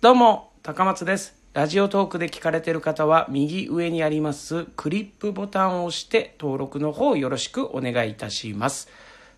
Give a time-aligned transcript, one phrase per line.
[0.00, 1.34] どうも、高松です。
[1.54, 8.88] ラジオトークで聞かれている方は、右上にありますクリップボタンを押して、登録の方よろしくお願いいたします。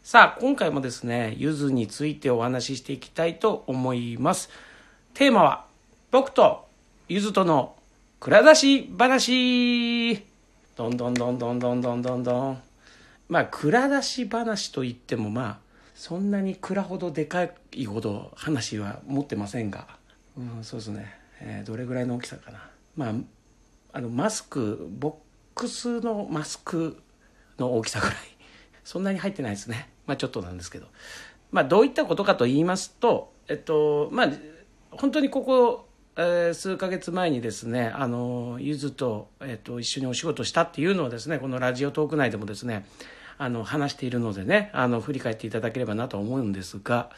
[0.03, 4.51] さあ、今回もですね、ゆずについてお話ししていきたいと思います。
[5.15, 5.65] テーマは、
[6.11, 6.69] 僕と
[7.09, 7.75] ゆずとの
[8.19, 10.27] 蔵出し話
[10.77, 12.63] どんどんどんどんどんどんどんどん。
[13.31, 15.59] まあ、蔵出し話といっても、まあ、
[15.95, 19.99] そんなに蔵ほどでかいほど話は持ってませんが、
[20.41, 22.71] うん、そうですね、えーどれぐらいの大きさかな。
[22.97, 23.13] まあ、
[23.93, 25.15] あの、マスク、ボッ
[25.55, 27.03] クスのマスク
[27.59, 28.17] の大きさぐらい。
[28.85, 29.91] そんなに入ってないですね。
[30.07, 30.87] まあ、ちょっとなんですけど。
[31.53, 34.29] まあ、どういったことかと言いますと、えっと、まあ、
[34.93, 42.87] 本当にここ、えー数ヶ月前にですね、あの、ゆずと、えっと、一緒にお仕事したっていうのをですね、このラジオトーク内でもですね、
[43.39, 47.11] あの、話しているのでね、あの、振り返っていただければなと思うんですが、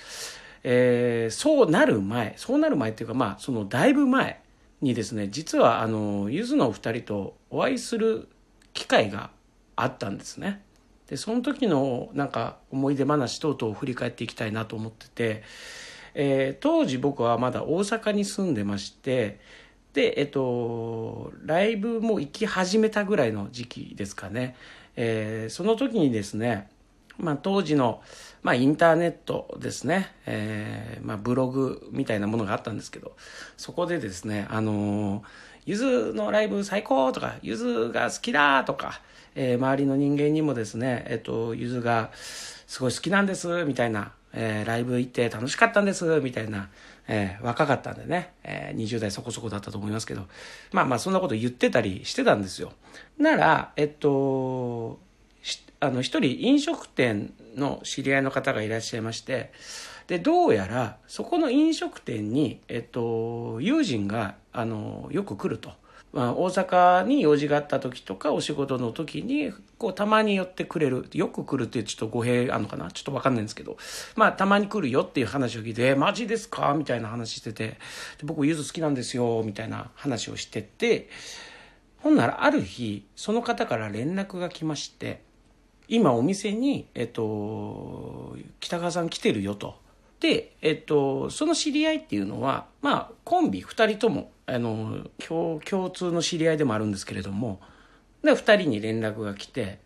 [0.64, 4.40] えーそうなる前、そうなる前っていうか、まあ、そのだいぶ前
[4.80, 8.28] にですね、実は、あの、ゆずのお二人とお会いする
[8.72, 9.30] 機会が
[9.76, 10.62] あったんですね。
[11.08, 15.42] で、その時のなんか思い出話等々を振り返っていきたいなと思ってて、
[16.14, 19.40] えー当時僕はまだ大阪に住んでまして、
[19.94, 24.56] で、えっと、ライブも行き始めたぐらいの時期ですかね。
[24.96, 26.68] えーその時にですね、
[27.18, 28.02] まあ当時の、
[28.42, 33.16] まあインターネットですね、えーまあブログみたいなものがあったんですけど、
[33.56, 35.22] そこでですね、あのー
[35.64, 39.00] ゆずのライブ最高とか、ゆずが好きだとか、
[39.34, 46.68] えー周りの人間にもですね、えっと、ゆずがすごい好きなんです、みたいな、えーライブ行って楽しかったんです、みたいな、
[47.06, 50.26] えー若かったんでね、えー20代そこそこだったと思いますけど、
[50.72, 52.72] まあまあそんなこと言ってたりしてたんですよ。
[53.18, 54.98] なら、えっと、
[55.80, 59.52] あの、一人飲食店の知り合いの方がいらっしゃいまして、
[60.06, 65.72] で、どうやら、そこの飲食店に、えっと、友人が、あの、よく来ると。
[66.12, 71.08] まあ、大阪に用事があった時とか、お仕事の時に、こう、たまに寄ってくれる。
[71.14, 72.90] よく来るってちょっと語弊あるのかな？
[72.90, 73.78] ちょっとわかんないんですけど。
[74.14, 76.74] まあ、たまに来るよっていう話を聞いて、マジですか？
[76.76, 77.78] みたいな話してて、
[78.22, 81.08] 僕、ゆず好きなんですよ、みたいな話をしてて、
[81.98, 85.22] ほんならある日、その方から連絡が来まして、
[85.92, 89.74] 今お店に、えっと、北川さん来てるよと。
[90.20, 97.60] で、えっと、その知り合いっていうのは、まあ、コンビ二人とも、あの、共通の知り合いでもあるんですけれども、
[98.24, 99.80] で、二人に連絡が来て、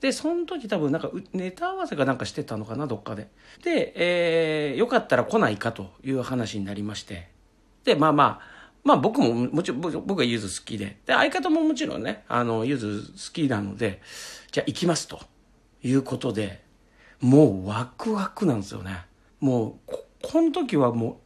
[0.00, 3.28] で、その時多分なんかネタ合わせかなんかしてたのかな、どっかで。
[3.62, 7.28] で、えー、よかったら来ないかという話になりまして。
[7.84, 8.40] で、まあまあ、
[8.84, 10.96] まあ僕ももちろん僕はゆず好きで。
[11.04, 14.00] で、相方ももちろんね、あの、ゆず好きなので、
[14.50, 15.20] じゃあ行きますと
[15.82, 16.62] いうことで、
[17.20, 19.04] もうワクワクなんですよね。
[19.40, 21.20] もう、こ、この時はも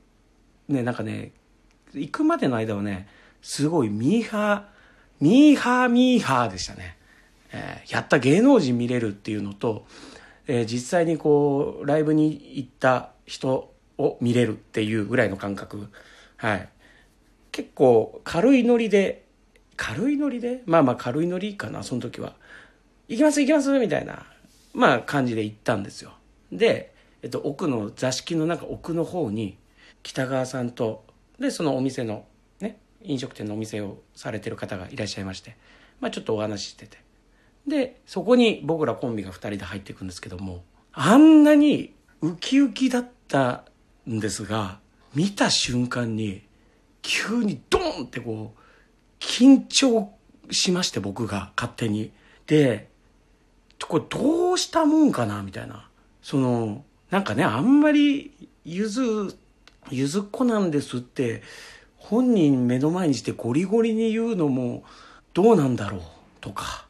[0.69, 1.33] う、ね、なんかね、
[1.95, 3.09] 行くまでの間はね、
[3.43, 4.63] すごいミーハー、
[5.21, 6.97] ミーハーミーハーでしたね。
[7.53, 9.87] えーやった芸能人見れるっていうのと、
[10.47, 15.89] えー実際にこう、ライブに行った人を見れるっていうぐらいの感覚。
[16.37, 16.69] はい。
[17.53, 19.25] 結構軽いノリで、
[19.77, 20.63] 軽いノリで？
[20.67, 22.35] まあまあ軽いノリかな、その時は。
[23.09, 24.27] 行きます行きますみたいな、
[24.77, 26.13] まあ感じで行ったんですよ。
[26.53, 29.57] で、えっと、奥の座敷の中奥の方に、
[30.03, 31.05] 北川さんと、
[31.41, 32.27] で、そのお店の、
[32.61, 35.57] ね、飲食店のお店をされてる方がいらっしゃいまして、
[35.99, 36.99] まあちょっとお話ししてて。
[37.67, 43.65] で、そこに僕らコンビが二人で入っていくんですけども、あんなにウキウキだった
[44.09, 44.79] んですが、
[45.15, 46.43] 見た瞬間に、
[47.01, 48.61] 急にドーンってこう、
[49.19, 50.13] 緊張
[50.51, 52.13] しまして僕が勝手に。
[52.47, 52.91] で、
[53.85, 55.89] これどうしたもんかなみたいな。
[56.23, 58.33] その、なんかね、あんまり、
[58.65, 59.37] ゆず、
[59.91, 61.43] ゆずっ子なんですって、
[61.97, 64.85] 本人目の前にしてゴリゴリに言うのも、
[65.35, 66.01] どうなんだろう
[66.41, 66.87] とか、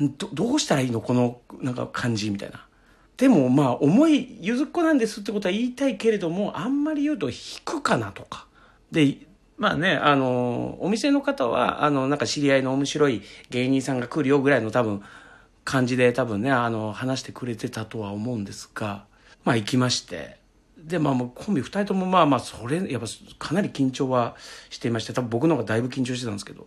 [0.00, 1.00] ど、どうしたらいいの？
[1.00, 2.64] この、なんか感じみたいな。
[3.16, 8.46] でもまあ、重い、ゆずっ子なんですってことは言いたいけれども、あんまり言うと引くかなとか。
[8.92, 9.18] で、
[9.56, 15.02] まあね、あの、お店の方は、あの、なんか知り合いの面白い芸人さんが来るよぐらいの多分、
[15.68, 19.04] 感じで多分ね、あの、話してくれてたとは思うんですが、
[19.44, 20.38] まあ行きまして、
[20.78, 23.06] で、まあもうコンビ二人ともまあまあ、それ、やっぱ
[23.38, 24.34] かなり緊張は
[24.70, 26.66] していまして、多分僕の方がだいぶ緊張してたんですけど、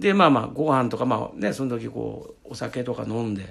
[0.00, 3.44] で、まあまあ、ご飯とか、まあね、その時こう、お酒とか飲んで、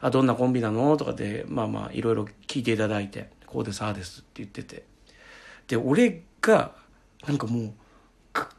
[0.00, 4.84] あ、どんなコンビなのとかで、まあまあ、いろいろ聞いていただいて、こうです、あですって言ってて。
[5.66, 6.70] で、俺が、
[7.26, 7.72] なんかもう、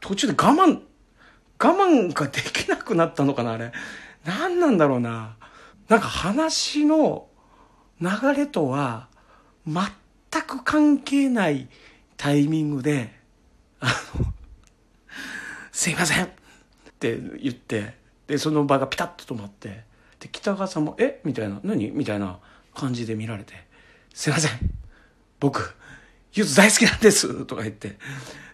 [0.00, 0.82] 途中で我慢、我
[1.58, 3.72] 慢ができなくなったのかな、あれ。
[4.26, 5.36] 何なんだろうな。
[5.92, 7.26] なんか話の
[8.00, 9.08] 流れとは、
[9.66, 11.68] 全く関係ない
[12.16, 13.12] タイミングで、
[13.78, 14.32] あの、
[15.70, 16.28] すいませんっ
[16.98, 17.94] て言って、
[18.26, 19.84] で、その場がピタッと止まって、
[20.18, 21.20] で、北川さんも、え？
[21.24, 21.90] みたいな、何？
[21.90, 22.38] みたいな
[22.74, 23.52] 感じで見られて、
[24.14, 24.52] すいません。
[25.40, 25.74] 僕、
[26.32, 27.98] ゆず大好きなんですとか言って、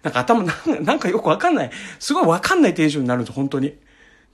[0.03, 1.71] なんか頭、なんかよくわかんない、
[2.01, 3.79] すごいわかんないテンションになるんです本当に。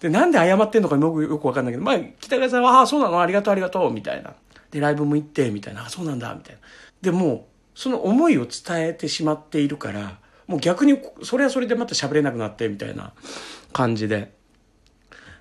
[0.05, 4.35] で、なんで謝ってんのかよくよくわかんないけど、まあ、北川さんは、ああ、そうなのありがとうありがとうみたいな。
[4.71, 6.61] で、ライブも行って、みたいな、あそうなんだ、みたいな。
[7.01, 13.15] で、も、その思いを伝えてしまっているから、もう逆に、それはそれでまた喋れなくなって、みたいな
[13.73, 14.35] 感じで。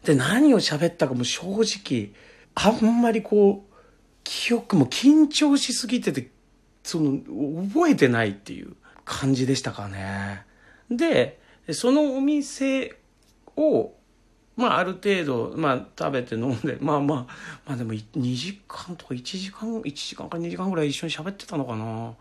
[0.05, 2.13] で、何を喋ったかも正直、
[2.55, 3.73] あんまりこう、
[4.23, 6.29] 記憶も緊張しすぎてて、
[6.83, 7.19] その、
[7.69, 10.45] 覚えてないっていう感じでしたかね。
[10.89, 11.41] で、
[11.73, 12.95] そのお店
[13.57, 13.91] を、
[14.55, 17.17] まあ、ある程度、まあ、食べて飲んで、まあまあ、
[17.65, 22.13] まあでも、2時間とか1時間、1時間か2時間ぐらい一緒に喋ってたのかな。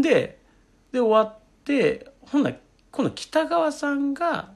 [0.00, 0.38] で、
[0.92, 2.56] で、終わって、ほんなら
[2.92, 4.52] 今度北川さんが、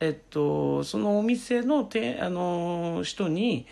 [0.00, 3.66] えっと、そのお店のて、あの、人に、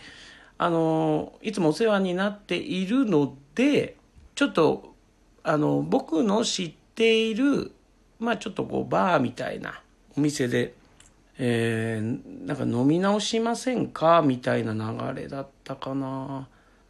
[0.58, 3.96] あの、いつもお世話になっているので、
[4.34, 4.94] ちょっと、
[5.42, 7.72] あの、僕の知っている、
[8.18, 9.82] まあちょっとこう、バーみたいな
[10.16, 10.74] お店で、
[11.38, 14.22] えー、なんか飲み直しませんか？
[14.22, 16.48] みたいな流れだったかな。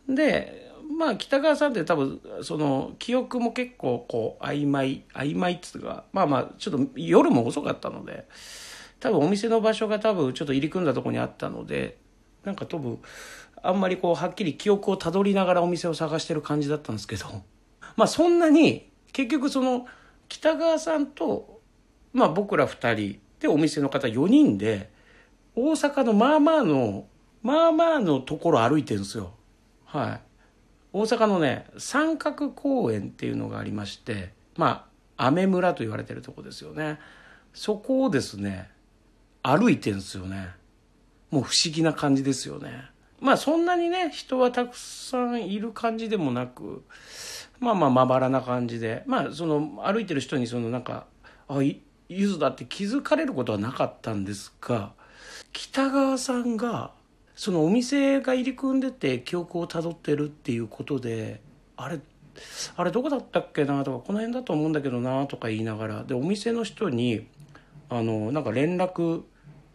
[0.09, 8.27] で、まあ北川さんって多分、その、記憶も結構こう、曖昧、曖昧っつうか、まあまあ、ちょっと夜も遅かったので、
[9.01, 11.99] 多分お店の場所が多分ちょっと入り組んだとこにあったので、
[12.45, 13.01] なんか多分、
[13.63, 17.27] あんまりこう、はっきり記憶をたどりながらお店を探してる感じだったんですけど、
[17.97, 19.87] まあそんなに、結局その、
[20.29, 21.61] 北川さんと、
[22.13, 24.91] まあ僕ら二人、でお店の方4人で、
[25.55, 27.07] 大阪のまあまあの、
[27.43, 29.33] まあまあのところ歩いてるんですよ。
[29.85, 30.21] はい。
[30.93, 34.87] 大阪のね、三角公園っていうのがありまして、ま
[35.17, 36.99] あ、雨村と言われてるとこですよね。
[37.53, 38.71] そこをですね、
[39.43, 40.51] 歩いてるんですよね。
[41.31, 42.91] もう不思議な感じですよね。
[43.21, 46.85] まあそんなにね、人はたくさんいる感じでもなく、
[47.61, 51.07] まあまあまばらな感じで、まあその歩いてる人にそのなんか、
[51.49, 54.93] あ、いゆずだって気づかれることはなかったんですが、
[55.53, 56.93] 北川さんが、
[57.35, 61.41] そのお店が入り組んでて記憶をたどってるっていうことで、
[61.77, 62.01] あれ、
[62.77, 67.27] あれどこだったっけなとか、この辺だと思うんだけどなとか言いながら、で、お店の人に、
[67.89, 69.23] あの、なんか連絡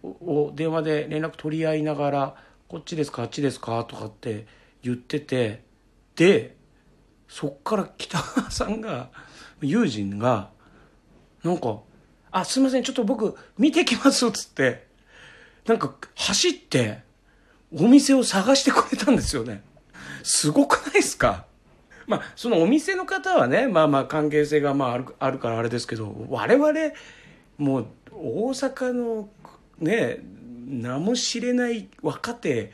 [0.04, 2.36] を、電話で連絡取り合いながら、
[2.68, 4.48] こっちですか、あっちですかとかって
[4.82, 5.64] 言ってて、
[6.16, 6.56] で、
[7.28, 9.10] そっから北川さんが、
[9.62, 10.50] 友人が、
[11.44, 11.80] なんか、
[12.32, 14.88] あ、すいません、ちょっと僕見てきますっつって、
[15.66, 17.04] なんか走って、
[17.74, 19.64] お店を探してくれたんですよね。
[20.24, 21.46] すごくないですか？
[22.08, 26.74] まあ、そのお店の方はね、まあまあ関係性がまああるあるからあれですけど、我々、
[27.58, 29.30] もう大阪の
[29.80, 30.20] ね、
[30.68, 32.72] 名も知れない若手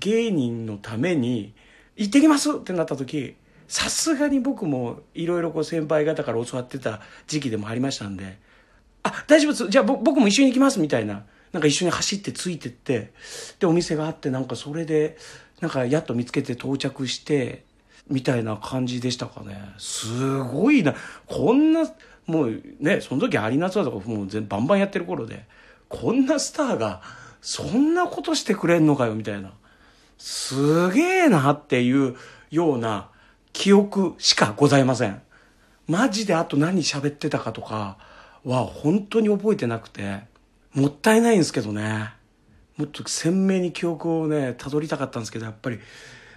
[0.00, 1.54] 芸人のために、
[1.96, 3.34] 行ってきますってなった時、
[3.66, 8.38] さすがに僕もいろいろこう先輩方から教わってた時期でもありましたんで、
[9.08, 9.68] あ、大丈夫です。
[9.68, 11.24] じゃあ僕も一緒に行きますみたいな。
[11.52, 13.12] なんか一緒に走ってついてって、
[13.58, 15.16] で、お店があって、なんかそれで、
[15.60, 17.64] なんかやっと見つけて到着して、
[18.08, 19.58] みたいな感じでしたかね。
[19.78, 20.94] すごいな。
[21.26, 21.90] こんな、
[22.26, 25.46] もうね、その時アリーナツアーとかもう全バンバンやってる頃で、
[25.88, 27.02] こんなスターが、
[27.40, 29.52] そんなことしてくれんのかよ、みたいな。
[30.18, 32.16] すげえなっていう
[32.50, 33.08] ような
[33.52, 35.22] 記憶しかございません。
[35.86, 37.96] マジであと何喋ってたかとか
[38.44, 40.20] は本当に覚えてなくて、
[40.72, 42.12] もったいないんですけどね。
[42.76, 45.76] もっと鮮明に記憶をね、辿りたかったんですけど、やっぱり、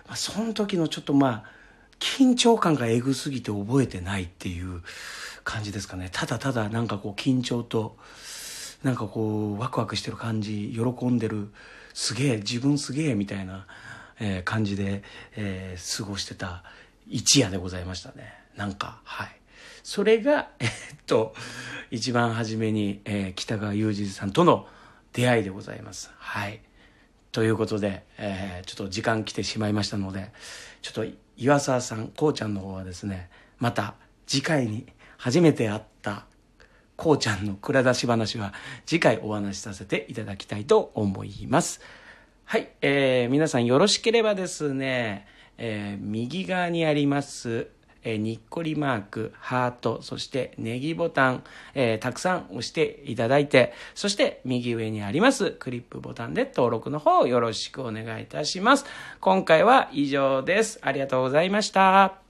[0.07, 1.43] まあ、その時のちょっとまあ、
[1.99, 4.81] 緊張感がエグすぎて覚えてないっていう
[5.43, 6.09] 感じですかね。
[6.11, 7.97] ただただなんかこう緊張と、
[8.83, 11.49] なんかこうワクワクしてる感じ、喜んでる、
[11.93, 13.67] すげえ、自分すげえみたいな、
[14.19, 15.03] えー感じで、
[15.35, 16.63] えー過ごしてた
[17.07, 18.33] 一夜でございましたね。
[18.55, 19.40] なんか、はい。
[19.83, 20.69] それが、えっ
[21.05, 21.33] と、
[21.89, 24.67] 一番初めに、えー北川裕二さんとの
[25.13, 26.11] 出会いでございます。
[26.17, 26.61] はい。
[27.31, 30.31] ということで、えーちょっと時間来てしまいましたので、
[30.81, 31.05] ちょっと
[31.37, 33.95] 岩沢さん、こうちゃんの方はですね、また
[34.27, 34.85] 次回に
[35.17, 36.25] 初めて会った
[36.95, 38.53] こうちゃんの蔵出し話は
[38.85, 41.81] 次回お話しさせていただきたいと思います。
[42.45, 45.25] はい、えー皆さんよろしければですね、
[45.57, 47.67] えー右側にあります、
[48.03, 51.43] えーにっこりマーク、ハート、そしてネギボタン、
[51.73, 58.85] えーたくさん押していただいて、そして右上にありますクリップボタンで登録の方よろしくお願いいたします。
[59.19, 60.79] 今回は以上です。
[60.81, 62.20] ありがとうございました。